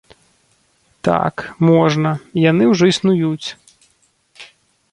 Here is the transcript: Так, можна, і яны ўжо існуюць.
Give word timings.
Так, 1.07 1.35
можна, 1.69 2.11
і 2.37 2.45
яны 2.51 2.63
ўжо 2.73 2.83
існуюць. 2.93 3.47